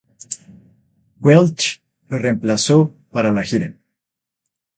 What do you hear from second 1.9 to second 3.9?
lo reemplazó para la gira.